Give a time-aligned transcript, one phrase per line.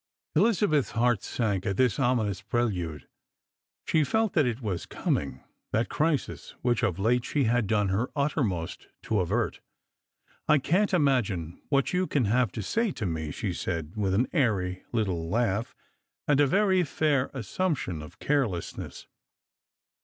[0.35, 3.07] Elizabeth's heart sank at this ominous prelude.
[3.85, 5.43] She felt that it was coming,
[5.73, 9.59] that crisis which of late she had done her utter most to avert."
[10.49, 14.27] I can't imagine what you can have to say to me," she said, with an
[14.33, 15.75] airy little laugh
[16.27, 19.05] and a very fair assumption of careless ness.